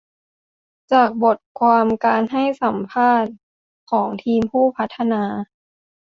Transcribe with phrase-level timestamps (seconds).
[0.91, 3.33] จากบทความการให้สัมภาษณ์
[3.91, 5.23] ของทีมผู้พัฒนา